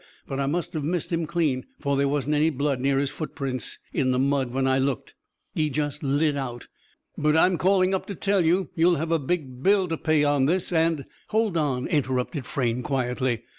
[0.25, 1.63] But I must have missed him, clean.
[1.79, 5.13] For there wasn't any blood near his footprints, in the mud, when I looked.
[5.53, 6.67] He just lit out.
[7.19, 10.47] But I'm calling up to tell you you'll have a big bill to pay on
[10.47, 13.43] this; and" "Hold on," interrupted Frayne, quietly.